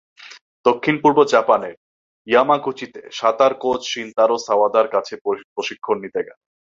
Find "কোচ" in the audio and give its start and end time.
3.63-3.81